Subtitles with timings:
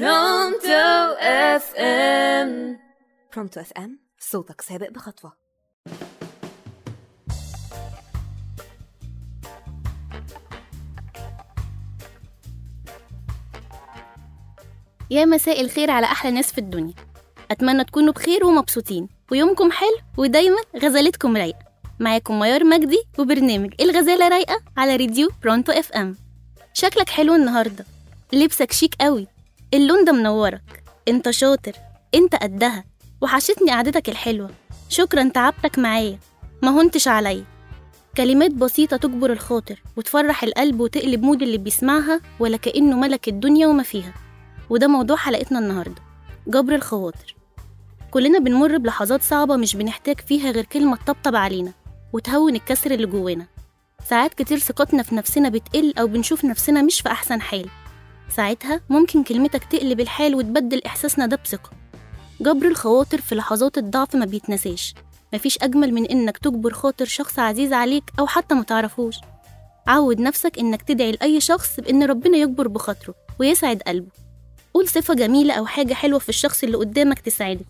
[0.00, 2.78] Pronto FM
[3.34, 5.32] Pronto FM صوتك سابق بخطوة.
[15.10, 16.94] يا مساء الخير على أحلى ناس في الدنيا.
[17.50, 19.08] أتمنى تكونوا بخير ومبسوطين.
[19.30, 21.64] ويومكم حلو ودايما غزالتكم رايقة.
[22.00, 26.16] معاكم ميار مجدي وبرنامج الغزالة رايقة على راديو Pronto FM
[26.72, 27.84] شكلك حلو النهاردة.
[28.32, 29.33] لبسك شيك قوي.
[29.74, 30.84] اللون ده منورك.
[31.08, 31.72] انت شاطر.
[32.14, 32.84] انت قدها.
[33.20, 34.50] وحشتني قعدتك الحلوة.
[34.88, 36.18] شكرا تعبتك معايا.
[36.62, 37.44] ما هنتش عليا.
[38.16, 43.82] كلمات بسيطة تجبر الخاطر وتفرح القلب وتقلب مود اللي بيسمعها ولا كأنه ملك الدنيا وما
[43.82, 44.14] فيها.
[44.70, 46.02] وده موضوع حلقتنا النهاردة.
[46.46, 47.36] جبر الخواطر.
[48.10, 51.72] كلنا بنمر بلحظات صعبة مش بنحتاج فيها غير كلمة تطبطب علينا
[52.12, 53.46] وتهون الكسر اللي جوانا.
[54.08, 57.68] ساعات كتير ثقتنا في نفسنا بتقل أو بنشوف نفسنا مش في أحسن حال.
[58.28, 61.70] ساعتها ممكن كلمتك تقلب الحال وتبدل إحساسنا ده بثقة.
[62.40, 64.94] جبر الخواطر في لحظات الضعف ما بيتنساش.
[65.34, 69.16] مفيش أجمل من إنك تجبر خاطر شخص عزيز عليك أو حتى متعرفوش
[69.86, 74.10] عود نفسك إنك تدعي لأي شخص بإن ربنا يجبر بخاطره ويسعد قلبه.
[74.74, 77.64] قول صفة جميلة أو حاجة حلوة في الشخص اللي قدامك تساعده.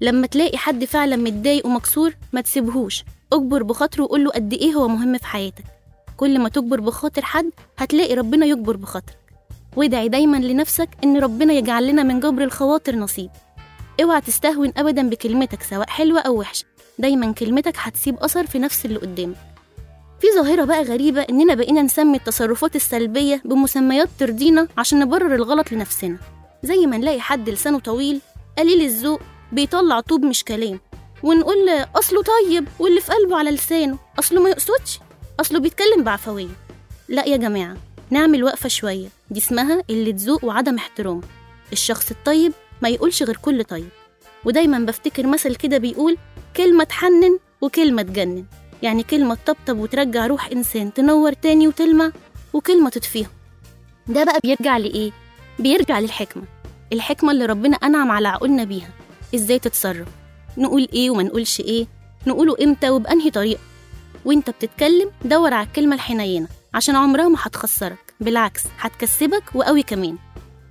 [0.00, 3.04] لما تلاقي حد فعلا متضايق ومكسور ما تسيبهوش.
[3.32, 5.64] اجبر بخاطره وقول له قد إيه هو مهم في حياتك.
[6.16, 9.18] كل ما تجبر بخاطر حد هتلاقي ربنا يجبر بخاطرك.
[9.78, 13.30] وادعي دايما لنفسك إن ربنا يجعل لنا من جبر الخواطر نصيب.
[14.02, 16.64] اوعى تستهون ابدا بكلمتك سواء حلوة أو وحشة.
[16.98, 19.36] دايما كلمتك هتسيب أثر في نفس اللي قدامك
[20.20, 26.18] في ظاهرة بقى غريبة إننا بقينا نسمي التصرفات السلبية بمسميات ترضينا عشان نبرر الغلط لنفسنا.
[26.62, 28.20] زي ما نلاقي حد لسانه طويل
[28.58, 29.20] قليل الذوق
[29.52, 30.80] بيطلع طوب مش كلام.
[31.22, 35.00] ونقول أصله طيب واللي في قلبه على لسانه أصله ما يقصدش؟
[35.40, 36.48] أصله بيتكلم بعفوية.
[37.08, 37.76] لا يا جماعة
[38.10, 39.08] نعمل وقفة شوية.
[39.30, 41.20] دي اسمها قلة ذوق وعدم احترام.
[41.72, 43.88] الشخص الطيب ما يقولش غير كل طيب.
[44.44, 46.16] ودايما بفتكر مثل كده بيقول
[46.56, 48.44] كلمة تحنن وكلمة تجنن.
[48.82, 52.12] يعني كلمة تطبطب وترجع روح إنسان تنور تاني وتلمع
[52.52, 53.30] وكلمة تطفيها.
[54.06, 55.10] ده بقى بيرجع لإيه؟
[55.58, 56.42] بيرجع للحكمة.
[56.92, 58.90] الحكمة اللي ربنا أنعم على عقولنا بيها.
[59.34, 60.08] إزاي تتصرف؟
[60.58, 61.86] نقول إيه وما نقولش إيه؟
[62.26, 63.60] نقوله إمتى وبأنهي طريقة؟
[64.24, 66.48] وإنت بتتكلم دور على الكلمة الحنينة.
[66.74, 68.14] عشان عمرها ما هتخسرك.
[68.20, 70.18] بالعكس هتكسبك وقوي كمان.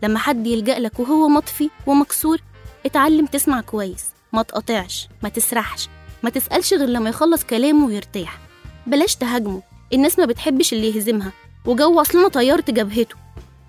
[0.04, 2.42] لما حد يلجأ لك وهو مطفي ومكسور
[2.86, 4.06] اتعلم تسمع كويس.
[4.34, 5.90] ما تقاطعش ما تسرحش
[6.24, 8.40] ما تسألش غير لما يخلص كلامه ويرتاح.
[8.88, 9.62] بلاش تهاجمه.
[9.94, 11.32] الناس ما بتحبش اللي يهزمها
[11.66, 13.16] وجو أصلنا طيرت جبهته.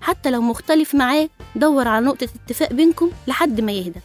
[0.01, 3.99] حتى لو مختلف معاه دور على نقطة اتفاق بينكم لحد ما يهدى.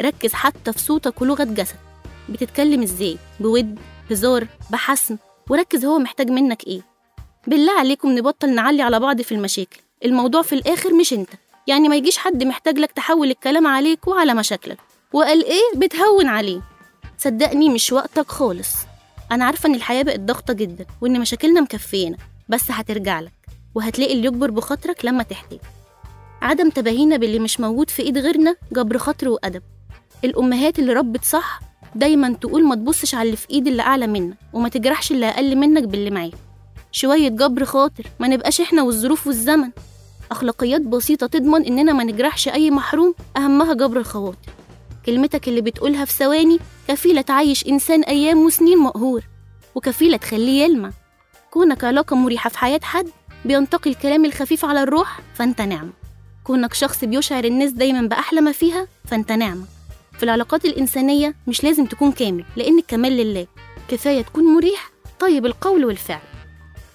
[0.00, 1.76] ركز حتى في صوتك ولغة جسد
[2.28, 3.78] بتتكلم إزاي؟ بود
[4.10, 5.16] هزار بحسم
[5.50, 6.89] وركز هو محتاج منك إيه.
[7.46, 9.80] بالله عليكم نبطل نعلي على بعض في المشاكل.
[10.04, 11.28] الموضوع في الآخر مش انت.
[11.66, 14.78] يعني ما يجيش حد محتاج لك تحول الكلام عليك وعلى مشاكلك.
[15.12, 16.60] وقال إيه؟ بتهون عليه.
[17.18, 18.68] صدقني مش وقتك خالص.
[19.32, 22.16] أنا عارفة إن الحياة بقت ضغطة جدا وإن مشاكلنا مكفيانا.
[22.48, 23.32] بس هترجع لك.
[23.74, 25.58] وهتلاقي اللي يجبر بخاطرك لما تحتاج.
[26.42, 29.62] عدم تباهينا باللي مش موجود في إيد غيرنا جبر خاطر وأدب.
[30.24, 31.60] الأمهات اللي ربت صح
[31.94, 35.56] دايما تقول ما تبصش على اللي في إيد اللي أعلى منك وما تجرحش اللي أقل
[35.56, 36.32] منك باللي معاك.
[36.92, 39.70] شوية جبر خاطر ما نبقاش إحنا والظروف والزمن.
[40.30, 44.50] أخلاقيات بسيطة تضمن إننا ما نجرحش أي محروم أهمها جبر الخواطر.
[45.06, 46.58] كلمتك اللي بتقولها في ثواني
[46.88, 49.22] كفيلة تعيش إنسان أيام وسنين مقهور
[49.74, 50.90] وكفيلة تخليه يلمع.
[51.50, 53.08] كونك علاقة مريحة في حياة حد
[53.44, 55.90] بينتقي الكلام الخفيف على الروح فأنت نعمة
[56.44, 59.64] كونك شخص بيشعر الناس دايما بأحلى ما فيها فأنت نعمة
[60.18, 63.46] في العلاقات الإنسانية مش لازم تكون كامل لأن الكمال لله.
[63.88, 64.90] كفاية تكون مريح.
[65.20, 66.20] طيب القول والفعل.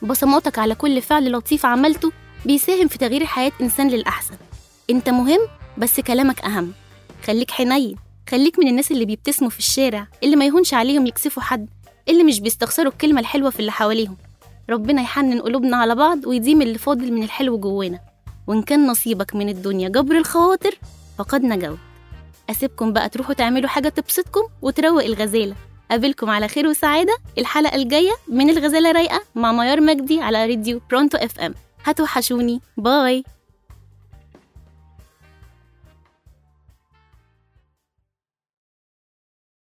[0.05, 2.11] بصماتك على كل فعل لطيف عملته
[2.45, 4.35] بيساهم في تغيير حياة إنسان للأحسن.
[4.89, 5.39] أنت مهم
[5.77, 6.73] بس كلامك أهم.
[7.25, 7.95] خليك حنين.
[8.29, 11.69] خليك من الناس اللي بيبتسموا في الشارع اللي ما يهونش عليهم يكسفوا حد
[12.09, 14.17] اللي مش بيستخسروا الكلمة الحلوة في اللي حواليهم.
[14.69, 17.99] ربنا يحنن قلوبنا على بعض ويديم اللي فاضل من الحلو جوانا.
[18.47, 20.77] وإن كان نصيبك من الدنيا جبر الخواطر
[21.17, 21.77] فقد نجوت.
[22.49, 25.55] أسيبكم بقى تروحوا تعملوا حاجة تبسطكم وتروق الغزالة.
[25.91, 31.17] قابلكم على خير وسعادة الحلقة الجاية من الغزالة رايقة مع ميار مجدي على راديو برونتو
[31.17, 31.53] إف إم.
[31.83, 32.61] هتوحشوني.
[32.77, 33.23] باي.